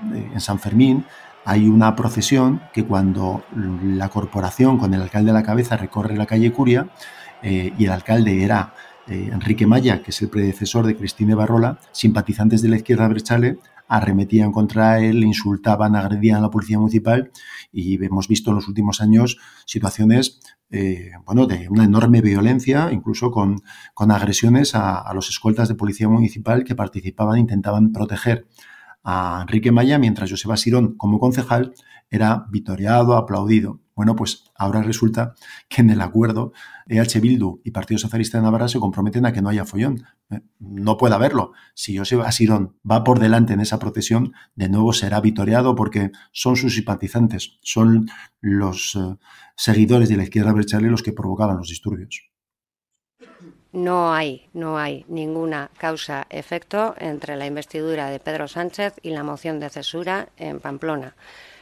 En 0.00 0.40
San 0.40 0.58
Fermín 0.58 1.06
hay 1.46 1.68
una 1.68 1.94
procesión 1.94 2.60
que 2.74 2.84
cuando 2.84 3.44
la 3.54 4.08
corporación 4.08 4.78
con 4.78 4.92
el 4.92 5.00
alcalde 5.00 5.30
a 5.30 5.34
la 5.34 5.44
cabeza 5.44 5.76
recorre 5.76 6.16
la 6.16 6.26
calle 6.26 6.52
Curia 6.52 6.88
eh, 7.40 7.72
y 7.78 7.84
el 7.84 7.92
alcalde 7.92 8.42
era 8.42 8.74
eh, 9.06 9.30
Enrique 9.32 9.64
Maya, 9.64 10.02
que 10.02 10.10
es 10.10 10.20
el 10.22 10.28
predecesor 10.28 10.84
de 10.84 10.96
Cristina 10.96 11.36
Barrola, 11.36 11.78
simpatizantes 11.92 12.62
de 12.62 12.68
la 12.68 12.76
izquierda 12.76 13.06
Brechale 13.06 13.60
arremetían 13.86 14.50
contra 14.50 14.98
él, 14.98 15.22
insultaban, 15.22 15.94
agredían 15.94 16.38
a 16.38 16.40
la 16.40 16.50
policía 16.50 16.80
municipal 16.80 17.30
y 17.70 18.04
hemos 18.04 18.26
visto 18.26 18.50
en 18.50 18.56
los 18.56 18.66
últimos 18.66 19.00
años 19.00 19.38
situaciones 19.66 20.40
eh, 20.70 21.12
bueno, 21.24 21.46
de 21.46 21.68
una 21.68 21.84
enorme 21.84 22.22
violencia, 22.22 22.90
incluso 22.90 23.30
con, 23.30 23.62
con 23.94 24.10
agresiones 24.10 24.74
a, 24.74 24.98
a, 24.98 25.14
los 25.14 25.28
escoltas 25.28 25.68
de 25.68 25.76
policía 25.76 26.08
municipal 26.08 26.64
que 26.64 26.74
participaban, 26.74 27.38
intentaban 27.38 27.92
proteger 27.92 28.48
a 29.08 29.38
Enrique 29.42 29.70
Maya, 29.70 30.00
mientras 30.00 30.28
Joseba 30.28 30.56
Sirón, 30.56 30.96
como 30.96 31.20
concejal, 31.20 31.72
era 32.10 32.46
vitoreado, 32.50 33.16
aplaudido. 33.16 33.80
Bueno, 33.94 34.16
pues 34.16 34.50
ahora 34.56 34.82
resulta 34.82 35.34
que 35.68 35.80
en 35.80 35.90
el 35.90 36.00
acuerdo 36.00 36.52
EH 36.88 37.20
Bildu 37.20 37.60
y 37.64 37.70
Partido 37.70 37.98
Socialista 37.98 38.38
de 38.38 38.44
Navarra 38.44 38.68
se 38.68 38.80
comprometen 38.80 39.24
a 39.24 39.32
que 39.32 39.40
no 39.40 39.48
haya 39.48 39.64
follón. 39.64 40.04
Eh, 40.28 40.40
no 40.58 40.96
puede 40.96 41.14
haberlo. 41.14 41.52
Si 41.74 41.96
Joseba 41.96 42.30
Sirón 42.32 42.76
va 42.88 43.04
por 43.04 43.20
delante 43.20 43.52
en 43.52 43.60
esa 43.60 43.78
procesión, 43.78 44.34
de 44.56 44.68
nuevo 44.68 44.92
será 44.92 45.20
vitoreado 45.20 45.76
porque 45.76 46.10
son 46.32 46.56
sus 46.56 46.74
simpatizantes, 46.74 47.58
son 47.62 48.08
los 48.40 48.96
eh, 48.96 49.16
seguidores 49.56 50.08
de 50.08 50.16
la 50.16 50.24
izquierda 50.24 50.52
berchale 50.52 50.90
los 50.90 51.04
que 51.04 51.12
provocaban 51.12 51.58
los 51.58 51.68
disturbios. 51.68 52.28
No 53.76 54.14
hay, 54.14 54.48
no 54.54 54.78
hay 54.78 55.04
ninguna 55.06 55.70
causa-efecto 55.76 56.94
entre 56.96 57.36
la 57.36 57.44
investidura 57.44 58.08
de 58.08 58.18
Pedro 58.18 58.48
Sánchez 58.48 58.94
y 59.02 59.10
la 59.10 59.22
moción 59.22 59.60
de 59.60 59.68
cesura 59.68 60.30
en 60.38 60.60
Pamplona. 60.60 61.14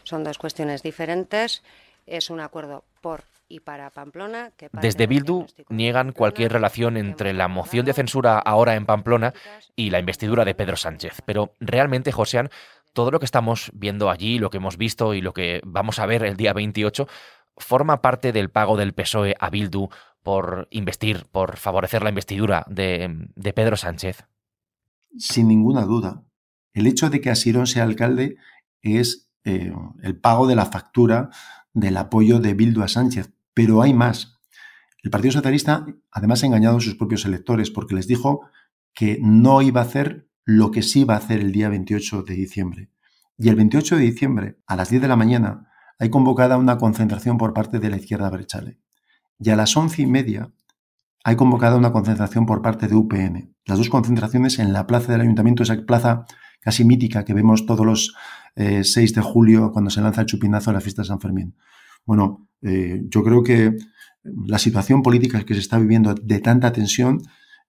Son 0.05 0.23
dos 0.23 0.39
cuestiones 0.39 0.85
diferentes. 0.85 1.65
Es 2.07 2.31
un 2.31 2.39
acuerdo 2.39 2.85
por 3.01 3.25
y 3.49 3.59
para 3.59 3.91
Pamplona. 3.91 4.53
Que 4.57 4.69
Desde 4.73 5.09
Bildu 5.09 5.47
niegan 5.71 6.13
cualquier 6.13 6.53
relación 6.53 6.97
entre 6.97 7.33
la 7.33 7.49
moción 7.49 7.85
de 7.85 7.93
censura 7.93 8.39
ahora 8.39 8.77
en 8.77 8.87
Pamplona 8.87 9.35
y 9.75 9.91
la 9.91 9.99
investidura 9.99 10.45
de 10.45 10.55
Pedro 10.55 10.77
Sánchez. 10.77 11.21
Pero 11.27 11.55
realmente, 11.59 12.13
Josean, 12.13 12.49
todo 12.95 13.11
lo 13.11 13.19
que 13.19 13.27
estamos 13.27 13.71
viendo 13.75 14.09
allí, 14.09 14.39
lo 14.39 14.49
que 14.49 14.57
hemos 14.57 14.79
visto 14.79 15.13
y 15.13 15.21
lo 15.21 15.35
que 15.35 15.61
vamos 15.67 15.99
a 15.99 16.07
ver 16.07 16.25
el 16.25 16.37
día 16.37 16.55
28, 16.55 17.07
forma 17.59 18.01
parte 18.01 18.33
del 18.33 18.51
pago 18.51 18.77
del 18.77 18.95
PSOE 18.95 19.35
a 19.39 19.51
Bildu 19.51 19.89
por 20.23 20.69
investir, 20.71 21.27
por 21.31 21.59
favorecer 21.59 22.03
la 22.03 22.09
investidura 22.09 22.65
de, 22.69 23.29
de 23.35 23.53
Pedro 23.53 23.77
Sánchez? 23.77 24.25
Sin 25.19 25.49
ninguna 25.49 25.83
duda. 25.83 26.25
El 26.73 26.87
hecho 26.87 27.11
de 27.11 27.21
que 27.21 27.31
Asirón 27.31 27.67
sea 27.67 27.83
alcalde 27.83 28.37
es 28.81 29.31
eh, 29.45 29.73
el 30.03 30.19
pago 30.19 30.47
de 30.47 30.57
la 30.57 30.67
factura 30.67 31.31
del 31.73 31.97
apoyo 31.97 32.41
de 32.41 32.55
Bildu 32.55 32.83
a 32.83 32.89
Sánchez. 32.89 33.33
Pero 33.53 33.83
hay 33.83 33.93
más. 33.93 34.41
El 35.03 35.11
Partido 35.11 35.33
Socialista 35.33 35.87
además 36.11 36.43
ha 36.43 36.47
engañado 36.47 36.79
a 36.79 36.81
sus 36.81 36.95
propios 36.95 37.27
electores 37.27 37.71
porque 37.71 37.95
les 37.95 38.07
dijo 38.07 38.49
que 38.95 39.19
no 39.21 39.61
iba 39.61 39.83
a 39.83 39.85
hacer 39.85 40.29
lo 40.45 40.71
que 40.71 40.83
sí 40.83 41.01
iba 41.01 41.15
a 41.15 41.19
hacer 41.19 41.41
el 41.41 41.53
día 41.53 41.69
28 41.69 42.23
de 42.23 42.35
diciembre. 42.35 42.91
Y 43.39 43.49
el 43.49 43.57
28 43.57 43.97
de 43.97 44.03
diciembre, 44.03 44.59
a 44.67 44.77
las 44.77 44.91
10 44.91 45.03
de 45.03 45.09
la 45.09 45.17
mañana, 45.17 45.69
hay 45.99 46.11
convocada 46.11 46.57
una 46.57 46.79
concentración 46.79 47.39
por 47.39 47.53
parte 47.53 47.79
de 47.79 47.91
la 47.91 47.97
izquierda 47.97 48.31
Brechale. 48.31 48.79
Y 49.39 49.51
a 49.51 49.57
las 49.57 49.77
once 49.77 50.03
y 50.03 50.07
media 50.07 50.53
hay 51.25 51.37
convocada 51.37 51.77
una 51.77 51.93
concentración 51.93 52.47
por 52.47 52.63
parte 52.63 52.87
de 52.87 52.95
UPN. 52.95 53.55
Las 53.65 53.79
dos 53.79 53.89
concentraciones 53.89 54.59
en 54.59 54.73
la 54.73 54.87
plaza 54.87 55.13
del 55.13 55.23
ayuntamiento, 55.23 55.63
esa 55.63 55.77
plaza 55.87 56.27
casi 56.61 56.85
mítica 56.85 57.25
que 57.25 57.35
vemos 57.35 57.67
todos 57.67 57.87
los 57.87 58.15
6 58.57 58.97
eh, 58.97 59.15
de 59.15 59.21
julio 59.23 59.73
cuando 59.73 59.91
se 59.91 60.01
lanza 60.01 60.23
el 60.23 60.27
chupinazo 60.27 60.71
a 60.71 60.75
la 60.75 60.81
fiesta 60.81 61.03
de 61.03 61.09
San 61.09 61.21
Fermín. 61.21 61.57
Bueno, 62.05 62.49
eh, 62.63 63.03
yo 63.09 63.23
creo 63.23 63.43
que 63.43 63.77
la 64.23 64.59
situación 64.59 65.03
política 65.03 65.43
que 65.45 65.55
se 65.55 65.61
está 65.61 65.79
viviendo 65.79 66.15
de 66.15 66.41
tanta 66.41 66.73
tensión 66.73 67.23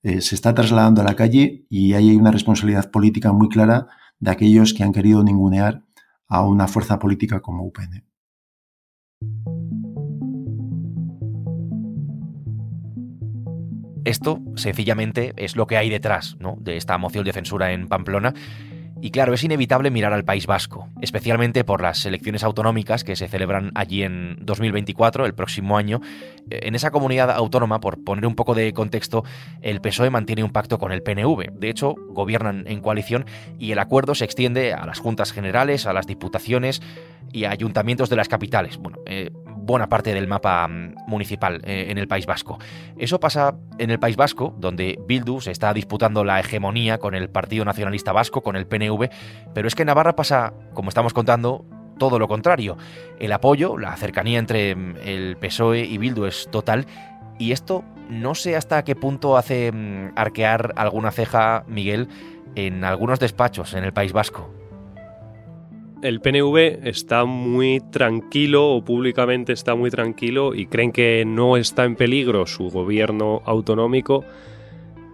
eh, 0.06 0.22
se 0.22 0.36
está 0.36 0.54
trasladando 0.54 1.02
a 1.02 1.04
la 1.04 1.16
calle 1.16 1.66
y 1.68 1.94
ahí 1.94 2.10
hay 2.10 2.16
una 2.16 2.30
responsabilidad 2.30 2.92
política 2.92 3.34
muy 3.34 3.50
clara 3.50 3.88
de 4.20 4.30
aquellos 4.30 4.76
que 4.76 4.84
han 4.84 4.92
querido 4.92 5.24
ningunear 5.24 5.82
a 6.28 6.46
una 6.46 6.68
fuerza 6.68 7.00
política 7.00 7.40
como 7.40 7.64
UPN. 7.66 8.06
Esto, 14.04 14.44
sencillamente, 14.56 15.34
es 15.38 15.56
lo 15.56 15.66
que 15.66 15.78
hay 15.78 15.90
detrás 15.90 16.38
¿no? 16.40 16.56
de 16.60 16.78
esta 16.78 17.00
moción 17.00 17.26
de 17.26 17.34
censura 17.34 17.72
en 17.72 17.88
Pamplona. 17.88 18.36
Y 19.02 19.12
claro, 19.12 19.34
es 19.34 19.44
inevitable 19.44 19.92
mirar 19.92 20.14
al 20.14 20.24
País 20.24 20.48
Vasco, 20.48 20.88
especialmente 21.02 21.64
por 21.64 21.82
las 21.82 22.06
elecciones 22.06 22.44
autonómicas 22.44 23.04
que 23.04 23.16
se 23.16 23.28
celebran 23.28 23.72
allí 23.75 24.04
en 24.04 24.38
2024, 24.42 25.25
el 25.25 25.34
próximo 25.34 25.78
año. 25.78 26.02
En 26.50 26.75
esa 26.75 26.92
comunidad 26.92 27.30
autónoma, 27.32 27.80
por 27.82 28.04
poner 28.04 28.25
un 28.25 28.36
poco 28.36 28.56
de 28.56 28.72
contexto, 28.74 29.24
el 29.62 29.82
PSOE 29.82 30.10
mantiene 30.10 30.44
un 30.44 30.52
pacto 30.52 30.80
con 30.80 30.92
el 30.92 31.04
PNV. 31.04 31.52
De 31.60 31.70
hecho, 31.70 31.96
gobiernan 32.10 32.64
en 32.68 32.80
coalición 32.80 33.25
y 33.60 33.72
el 33.72 33.80
acuerdo 33.80 34.16
se 34.16 34.25
extiende 34.25 34.74
a 34.74 34.86
las 34.86 35.00
juntas 35.00 35.34
generales, 35.34 35.86
a 35.86 35.94
las 35.94 36.08
diputaciones 36.08 36.82
y 37.32 37.44
a 37.44 37.52
ayuntamientos 37.52 38.10
de 38.10 38.16
las 38.16 38.30
capitales. 38.30 38.78
Bueno, 38.78 39.00
eh, 39.06 39.30
buena 39.66 39.90
parte 39.90 40.14
del 40.14 40.28
mapa 40.28 40.68
mm, 40.68 40.96
municipal 41.08 41.62
eh, 41.66 41.88
en 41.90 41.98
el 41.98 42.08
País 42.08 42.26
Vasco. 42.26 42.60
Eso 42.98 43.20
pasa 43.20 43.56
en 43.78 43.90
el 43.90 44.00
País 44.00 44.16
Vasco, 44.16 44.54
donde 44.58 45.00
Bildu 45.08 45.42
se 45.42 45.52
está 45.52 45.74
disputando 45.74 46.24
la 46.24 46.40
hegemonía 46.40 47.00
con 47.00 47.16
el 47.16 47.30
Partido 47.30 47.66
Nacionalista 47.66 48.12
Vasco, 48.12 48.42
con 48.42 48.56
el 48.56 48.68
PNV, 48.68 49.10
pero 49.54 49.68
es 49.68 49.76
que 49.76 49.84
en 49.84 49.88
Navarra 49.88 50.16
pasa, 50.16 50.54
como 50.74 50.90
estamos 50.90 51.14
contando, 51.14 51.66
todo 51.98 52.20
lo 52.20 52.28
contrario. 52.28 52.78
El 53.20 53.32
apoyo, 53.32 53.78
la 53.78 53.96
cercanía 53.98 54.40
entre 54.40 54.76
mm, 54.76 54.96
el 55.04 55.38
PSOE 55.38 55.80
y 55.80 55.98
Bildu 55.98 56.26
es 56.26 56.48
total 56.52 56.86
y 57.38 57.52
esto 57.52 57.84
no 58.10 58.36
sé 58.36 58.56
hasta 58.56 58.84
qué 58.84 58.96
punto 58.96 59.38
hace 59.38 59.72
mm, 59.72 60.14
arquear 60.16 60.74
alguna 60.76 61.12
ceja, 61.12 61.64
Miguel, 61.68 62.08
en 62.56 62.84
algunos 62.84 63.20
despachos 63.20 63.74
en 63.74 63.84
el 63.84 63.94
País 63.94 64.14
Vasco 64.14 64.65
el 66.02 66.22
PNV 66.22 66.88
está 66.88 67.25
muy 67.25 67.82
tranquilo 67.92 68.70
o 68.70 68.84
públicamente 68.84 69.54
está 69.54 69.75
muy 69.75 69.90
tranquilo 69.90 70.54
y 70.54 70.68
creen 70.68 70.92
que 70.92 71.24
no 71.25 71.58
está 71.58 71.86
en 71.86 71.96
peligro 71.96 72.46
su 72.46 72.70
gobierno 72.70 73.42
autonómico, 73.46 74.25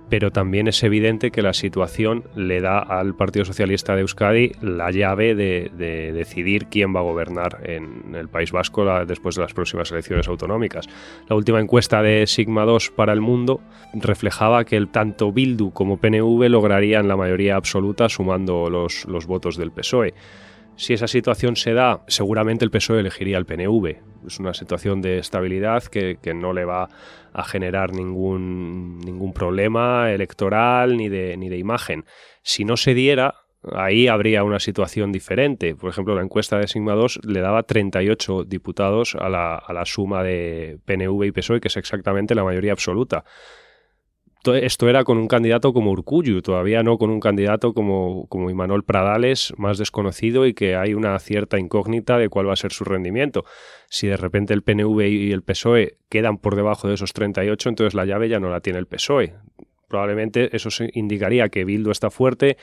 pero 0.10 0.32
también 0.32 0.68
es 0.68 0.84
evidente 0.84 1.32
que 1.32 1.42
la 1.42 1.54
situación 1.54 2.26
le 2.36 2.60
da 2.60 2.80
al 2.80 3.16
Partido 3.16 3.46
Socialista 3.46 3.96
de 3.96 4.02
Euskadi 4.02 4.52
la 4.62 4.92
llave 4.92 5.36
de, 5.36 5.72
decidir 6.14 6.66
quién 6.66 6.94
va 6.94 7.00
a 7.00 7.04
gobernar 7.04 7.60
en 7.64 8.14
el 8.16 8.28
País 8.28 8.52
Vasco 8.52 8.84
después 9.06 9.36
de 9.36 9.44
las 9.44 9.54
próximas 9.54 9.90
elecciones 9.92 10.28
autonómicas. 10.28 10.90
La 11.30 11.38
última 11.38 11.62
encuesta 11.62 12.02
de 12.02 12.28
Sigma 12.28 12.66
2 12.66 12.92
para 12.92 13.14
el 13.14 13.22
mundo 13.22 13.62
reflejaba 13.94 14.66
que 14.66 14.86
tanto 14.88 15.32
Bildu 15.32 15.72
como 15.72 15.96
PNV 15.96 16.50
lograrían 16.50 17.08
la 17.08 17.16
mayoría 17.16 17.56
absoluta 17.56 18.10
sumando 18.10 18.70
los 18.70 19.26
votos 19.28 19.56
del 19.56 19.72
PSOE. 19.72 20.14
Si 20.82 20.96
esa 20.96 21.08
situación 21.08 21.58
se 21.58 21.74
da, 21.74 22.04
seguramente 22.08 22.66
el 22.66 22.72
PSOE 22.72 23.02
elegiría 23.02 23.38
al 23.38 23.46
PNV. 23.46 23.98
Es 24.26 24.40
una 24.40 24.56
situación 24.56 25.00
de 25.00 25.20
estabilidad 25.20 25.84
que, 25.84 26.18
no 26.34 26.54
le 26.54 26.66
va 26.66 26.90
a 27.34 27.44
generar 27.44 27.94
ningún, 27.94 28.98
ningún 28.98 29.32
problema 29.32 30.12
electoral 30.12 30.98
ni 30.98 31.08
de, 31.08 31.38
ni 31.38 31.50
de 31.50 31.60
imagen. 31.60 32.06
Si 32.42 32.66
no 32.66 32.78
se 32.78 32.96
diera, 32.96 33.36
ahí 33.72 34.08
habría 34.08 34.44
una 34.44 34.60
situación 34.60 35.12
diferente. 35.12 35.76
Por 35.76 35.92
ejemplo, 35.92 36.16
la 36.16 36.24
encuesta 36.24 36.58
de 36.58 36.68
Sigma 36.68 36.94
2 36.94 37.20
le 37.26 37.42
daba 37.42 37.62
38 37.62 38.46
diputados 38.46 39.14
a 39.14 39.30
la, 39.30 39.58
a 39.58 39.74
la 39.74 39.86
suma 39.86 40.24
de 40.24 40.80
PNV 40.86 41.26
y 41.26 41.32
PSOE, 41.32 41.62
que 41.62 41.68
es 41.68 41.78
exactamente 41.78 42.34
la 42.34 42.44
mayoría 42.44 42.72
absoluta 42.72 43.24
esto 44.44 44.90
era 44.90 45.04
con 45.04 45.18
un 45.18 45.28
candidato 45.28 45.72
como 45.72 45.92
Urcuyu, 45.92 46.42
todavía 46.42 46.82
no 46.82 46.98
con 46.98 47.12
un 47.12 47.20
candidato 47.20 47.74
como, 47.74 48.26
como 48.28 48.50
Imanol 48.50 48.84
Pradales, 48.84 49.54
más 49.58 49.78
desconocido 49.78 50.48
y 50.48 50.54
que 50.54 50.76
hay 50.76 50.94
una 50.94 51.18
cierta 51.20 51.60
incógnita 51.60 52.18
de 52.18 52.30
cuál 52.30 52.48
va 52.48 52.54
a 52.54 52.58
ser 52.58 52.72
su 52.72 52.84
rendimiento. 52.84 53.46
Si 53.88 54.08
de 54.08 54.18
repente 54.18 54.54
el 54.54 54.64
PNV 54.64 55.02
y 55.08 55.32
el 55.32 55.44
PSOE 55.44 55.98
quedan 56.10 56.38
por 56.40 56.56
debajo 56.56 56.88
de 56.88 56.96
esos 56.96 57.14
38, 57.14 57.70
entonces 57.70 57.94
la 57.94 58.06
llave 58.06 58.30
ya 58.30 58.40
no 58.40 58.50
la 58.50 58.62
tiene 58.62 58.80
el 58.80 58.88
PSOE. 58.88 59.36
Probablemente 59.88 60.56
eso 60.56 60.70
indicaría 60.94 61.50
que 61.50 61.66
Bildu 61.66 61.92
está 61.92 62.10
fuerte, 62.10 62.58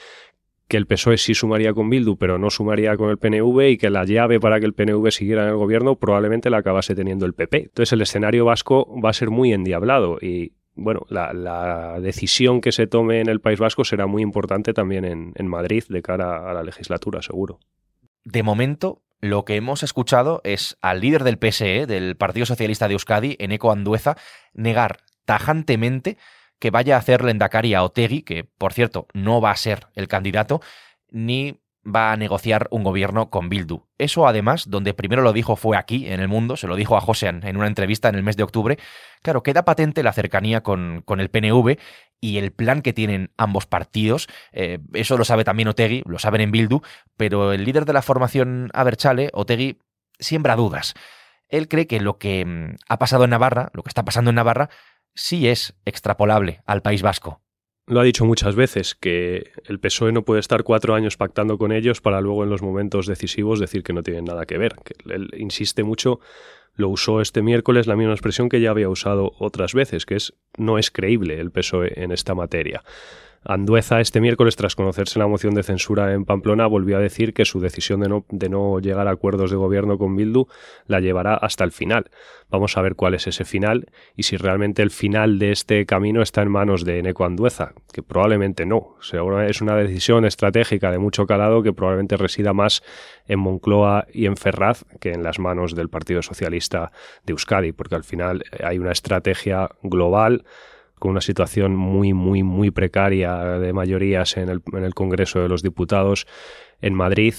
que 0.67 0.77
el 0.77 0.87
PSOE 0.87 1.17
sí 1.17 1.35
sumaría 1.35 1.73
con 1.73 1.89
Bildu, 1.91 2.17
pero 2.17 2.39
no 2.39 2.51
sumaría 2.51 2.97
con 2.97 3.11
el 3.11 3.19
PNV 3.19 3.71
y 3.71 3.79
que 3.79 3.91
la 3.91 4.05
llave 4.05 4.41
para 4.41 4.61
que 4.61 4.67
el 4.67 4.75
PNV 4.75 5.11
siguiera 5.11 5.45
en 5.45 5.49
el 5.49 5.57
gobierno 5.57 5.97
probablemente 5.97 6.51
la 6.51 6.59
acabase 6.59 6.95
teniendo 6.95 7.25
el 7.25 7.35
PP. 7.35 7.57
Entonces 7.57 7.93
el 7.93 8.03
escenario 8.03 8.45
vasco 8.45 9.01
va 9.01 9.11
a 9.11 9.15
ser 9.15 9.31
muy 9.31 9.53
endiablado 9.53 10.19
y 10.21 10.53
bueno, 10.79 11.01
la, 11.09 11.99
decisión 12.01 12.61
que 12.61 12.73
se 12.73 12.87
tome 12.87 13.21
en 13.21 13.29
el 13.29 13.41
País 13.41 13.59
Vasco 13.59 13.85
será 13.85 14.07
muy 14.07 14.23
importante 14.23 14.73
también 14.73 15.05
en, 15.05 15.49
Madrid 15.49 15.85
de 15.89 16.03
cara 16.03 16.49
a 16.49 16.55
la 16.55 16.63
legislatura, 16.63 17.21
seguro. 17.21 17.59
De 18.25 18.43
momento, 18.43 19.03
lo 19.21 19.45
que 19.45 19.57
hemos 19.57 19.83
escuchado 19.83 20.41
es 20.45 20.79
al 20.81 21.01
líder 21.01 21.25
del 21.25 21.39
PSE, 21.39 21.87
del 21.87 22.17
Partido 22.17 22.47
Socialista 22.47 22.87
de 22.87 22.95
Euskadi, 22.95 23.37
Eneco 23.39 23.73
Andueza, 23.73 24.17
negar 24.55 24.99
tajantemente 25.25 26.17
que 26.59 26.71
vaya 26.71 26.97
a 26.97 26.99
hacer 26.99 27.25
Lendakari 27.25 27.75
a 27.75 27.83
Otegui, 27.83 28.23
que 28.23 28.45
por 28.45 28.73
cierto 28.73 29.07
no 29.13 29.41
va 29.41 29.51
a 29.51 29.57
ser 29.57 29.89
el 29.95 30.09
candidato, 30.09 30.61
ni 31.11 31.61
va 31.95 32.13
a 32.13 32.17
negociar 32.17 32.69
un 32.71 32.83
gobierno 32.83 33.31
con 33.31 33.49
Bildu. 33.49 33.87
Eso 33.99 34.27
además, 34.27 34.69
donde 34.69 34.95
primero 34.95 35.23
lo 35.23 35.33
dijo 35.33 35.57
fue 35.57 35.77
aquí, 35.77 36.07
en 36.09 36.21
el 36.21 36.29
mundo, 36.29 36.57
se 36.57 36.67
lo 36.67 36.77
dijo 36.77 36.97
a 36.97 37.01
Josean 37.01 37.47
en 37.47 37.57
una 37.57 37.67
entrevista 37.67 38.09
en 38.09 38.15
el 38.15 38.23
mes 38.23 38.37
de 38.37 38.43
octubre. 38.43 38.79
Claro, 39.23 39.43
queda 39.43 39.65
patente 39.65 40.03
la 40.03 40.13
cercanía 40.13 40.63
con, 40.63 41.03
con 41.05 41.21
el 41.21 41.31
PNV 41.31 41.79
y 42.21 42.39
el 42.39 42.53
plan 42.53 42.83
que 42.83 42.93
tienen 42.93 43.33
ambos 43.37 43.67
partidos. 43.67 44.29
Eh, 44.53 44.79
eso 44.93 45.17
lo 45.17 45.25
sabe 45.25 45.45
también 45.45 45.69
Otegui, 45.69 46.03
lo 46.07 46.19
saben 46.19 46.41
en 46.41 46.51
Bildu, 46.51 46.81
pero 47.17 47.53
el 47.53 47.65
líder 47.65 47.85
de 47.85 47.93
la 47.93 48.03
formación 48.03 48.71
Aberchale, 48.75 49.31
Otegui, 49.33 49.79
siembra 50.19 50.57
dudas. 50.57 50.95
Él 51.49 51.69
cree 51.69 51.87
que 51.87 52.01
lo 52.01 52.19
que 52.19 52.45
mm, 52.45 52.77
ha 52.89 52.99
pasado 52.99 53.25
en 53.25 53.31
Navarra, 53.31 53.71
lo 53.73 53.83
que 53.83 53.89
está 53.89 54.05
pasando 54.05 54.31
en 54.31 54.37
Navarra, 54.37 54.69
sí 55.15 55.49
es 55.49 55.75
extrapolable 55.85 56.61
al 56.67 56.83
País 56.83 57.03
Vasco 57.03 57.41
lo 57.89 58.01
ha 58.01 58.05
dicho 58.05 58.25
muchas 58.25 58.55
veces, 58.55 58.95
que 58.95 59.51
el 59.67 59.81
PSOE 59.81 60.13
no 60.13 60.23
puede 60.23 60.41
estar 60.41 60.63
cuatro 60.63 60.95
años 60.95 61.17
pactando 61.17 61.59
con 61.59 61.73
ellos 61.73 62.01
para 62.01 62.21
luego 62.21 62.45
en 62.45 62.51
los 62.51 62.63
momentos 62.63 63.07
decisivos 63.07 63.59
decir 63.59 63.83
que 63.83 63.93
no 63.93 64.03
tienen 64.03 64.27
nada 64.27 64.47
que 64.47 64.59
ver. 64.59 64.77
Él 65.07 65.31
insiste 65.37 65.83
mucho, 65.83 66.21
lo 66.75 66.89
usó 66.91 67.21
este 67.21 67.43
miércoles 67.43 67.87
la 67.87 67.97
misma 67.97 68.13
expresión 68.13 68.49
que 68.49 68.61
ya 68.61 68.71
había 68.71 68.89
usado 68.89 69.33
otras 69.39 69.75
veces, 69.75 70.05
que 70.07 70.17
es 70.17 70.35
no 70.57 70.79
es 70.79 70.91
creíble 70.91 71.41
el 71.41 71.51
PSOE 71.51 72.03
en 72.03 72.13
esta 72.13 72.35
materia. 72.35 72.85
Andueza 73.45 74.01
este 74.01 74.21
miércoles, 74.21 74.57
tras 74.57 74.75
conocerse 74.75 75.19
la 75.19 75.27
moción 75.27 75.55
de 75.55 75.63
censura 75.63 76.13
en 76.13 76.25
Pamplona, 76.25 76.67
volvió 76.67 76.97
a 76.97 77.01
decir 77.01 77.33
que 77.33 77.45
su 77.45 77.61
decisión 77.61 78.01
de 78.01 78.09
no, 78.09 78.25
de 78.31 78.49
no 78.49 78.81
llegar 78.81 79.07
a 79.09 79.13
acuerdos 79.13 79.51
de 79.51 79.57
gobierno 79.57 79.97
con 79.97 80.17
Bildu 80.17 80.47
la 80.87 81.01
llevará 81.01 81.35
hasta 81.35 81.65
el 81.65 81.73
final. 81.73 82.11
Vamos 82.51 82.77
a 82.77 82.83
ver 82.83 82.95
cuál 82.95 83.15
es 83.15 83.27
ese 83.27 83.45
final 83.45 83.87
y 84.17 84.25
si 84.25 84.37
realmente 84.37 84.83
el 84.83 84.91
final 84.91 85.39
de 85.39 85.53
este 85.53 85.87
camino 85.87 86.23
está 86.23 86.43
en 86.43 86.51
manos 86.51 86.85
de 86.85 86.99
Eneco 86.99 87.25
Andueza, 87.25 87.75
que 87.93 88.03
probablemente 88.03 88.67
no. 88.67 88.97
es 89.47 89.61
una 89.61 89.77
decisión 89.77 90.25
estratégica 90.25 90.91
de 90.91 90.99
mucho 90.99 91.27
calado 91.27 91.63
que 91.63 91.73
probablemente 91.73 92.17
resida 92.17 92.53
más 92.53 92.83
en 93.27 93.39
Moncloa 93.39 94.07
y 94.13 94.27
en 94.27 94.37
Ferraz 94.37 94.85
que 95.01 95.13
en 95.13 95.23
las 95.23 95.39
manos 95.39 95.75
del 95.75 95.89
Partido 95.89 96.23
Socialista 96.23 96.91
de 97.25 97.33
Euskadi, 97.33 97.73
porque 97.73 97.95
al 97.95 98.05
final 98.05 98.45
hay 98.63 98.79
una 98.79 98.93
estrategia 98.93 99.69
global 99.83 100.45
con 100.99 101.13
una 101.13 101.21
situación 101.21 101.77
muy, 101.77 102.13
muy, 102.13 102.43
muy 102.43 102.71
precaria 102.71 103.37
de 103.59 103.73
mayorías 103.73 104.37
en 104.37 104.49
el, 104.49 104.63
en 104.73 104.85
el 104.85 104.95
Congreso 104.95 105.41
de 105.41 105.49
los 105.49 105.63
Diputados 105.63 106.27
en 106.81 106.95
Madrid, 106.95 107.35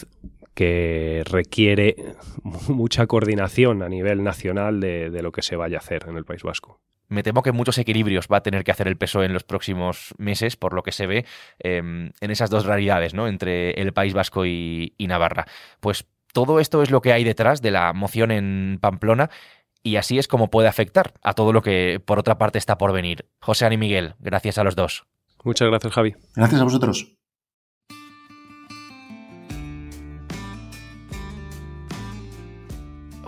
que 0.54 1.24
requiere 1.26 1.96
mucha 2.68 3.08
coordinación 3.08 3.82
a 3.82 3.90
nivel 3.90 4.24
nacional 4.24 4.80
de, 4.80 5.10
de, 5.10 5.22
lo 5.22 5.32
que 5.32 5.42
se 5.42 5.56
vaya 5.56 5.78
a 5.78 5.80
hacer 5.80 6.06
en 6.08 6.18
el 6.18 6.26
País 6.26 6.44
Vasco. 6.44 6.80
Me 7.08 7.24
temo 7.24 7.42
que 7.42 7.52
muchos 7.52 7.78
equilibrios 7.80 8.28
va 8.32 8.38
a 8.38 8.44
tener 8.44 8.64
que 8.64 8.72
hacer 8.72 8.88
el 8.88 8.98
PSOE 8.98 9.26
en 9.26 9.34
los 9.34 9.44
próximos 9.44 10.14
meses, 10.20 10.56
por 10.56 10.74
lo 10.74 10.84
que 10.84 10.92
se 10.92 11.08
ve 11.08 11.26
eh, 11.60 11.78
en 11.78 12.32
esas 12.32 12.52
dos 12.52 12.66
realidades, 12.66 13.16
¿no? 13.16 13.28
Entre 13.28 13.72
el 13.72 13.94
País 13.94 14.14
Vasco 14.14 14.46
y 14.46 14.94
Navarra. 15.00 15.48
Pues 15.80 16.06
todo 16.34 16.60
esto 16.60 16.84
es 16.84 16.92
lo 16.92 17.02
que 17.02 17.14
hay 17.14 17.24
detrás 17.24 17.62
de 17.62 17.72
la 17.72 17.94
moción 17.94 18.32
en 18.32 18.78
Pamplona 18.82 19.30
y 19.84 19.96
así 19.96 20.18
es 20.18 20.28
como 20.28 20.50
puede 20.50 20.68
afectar 20.68 21.14
a 21.22 21.34
todo 21.34 21.54
lo 21.54 21.62
que 21.62 22.02
por 22.04 22.20
otra 22.20 22.38
parte 22.38 22.58
está 22.58 22.78
por 22.78 22.94
venir. 22.94 23.30
José 23.42 23.68
y 23.72 23.78
Miguel, 23.78 24.16
gracias 24.20 24.58
a 24.58 24.64
los 24.64 24.76
dos. 24.76 25.06
Muchas 25.44 25.70
gracias, 25.70 25.94
Javi. 25.94 26.16
Gracias 26.36 26.62
a 26.62 26.64
vosotros. 26.64 27.20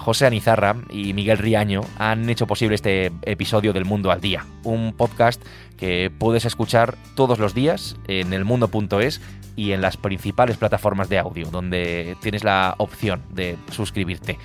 José 0.01 0.25
Anizarra 0.25 0.77
y 0.89 1.13
Miguel 1.13 1.38
Riaño 1.38 1.81
han 2.00 2.27
hecho 2.27 2.48
posible 2.48 2.74
este 2.74 3.12
episodio 3.22 3.72
del 3.72 3.86
Mundo 3.86 4.10
al 4.10 4.20
Día, 4.20 4.48
un 4.63 4.93
podcast 4.93 5.39
que 5.77 6.12
puedes 6.17 6.43
escuchar 6.46 6.96
todos 7.15 7.38
los 7.38 7.53
días 7.53 7.96
en 8.08 8.34
elmundo.es 8.34 9.22
y 9.55 9.74
en 9.74 9.81
las 9.81 9.98
principales 9.98 10.58
plataformas 10.58 11.08
de 11.08 11.20
audio, 11.20 11.51
donde 11.51 12.17
tienes 12.20 12.43
la 12.43 12.74
opción 12.79 13.22
de 13.29 13.58
suscribirte. 13.72 14.39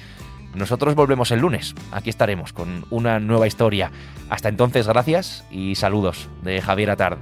Nosotros 0.57 0.95
volvemos 0.95 1.31
el 1.31 1.41
lunes. 1.41 1.75
Aquí 1.93 2.11
estaremos 2.11 2.53
con 2.53 2.87
una 2.91 3.21
nueva 3.21 3.47
historia. 3.47 3.93
Hasta 4.31 4.49
entonces, 4.49 4.89
gracias 4.89 5.45
y 5.51 5.75
saludos 5.75 6.29
de 6.43 6.63
Javier 6.63 6.91
Atard. 6.91 7.19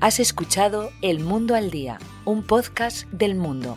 Has 0.00 0.18
escuchado 0.18 0.90
El 1.02 1.20
Mundo 1.20 1.54
al 1.54 1.70
Día, 1.70 1.98
un 2.24 2.42
podcast 2.42 3.06
del 3.10 3.34
mundo 3.34 3.76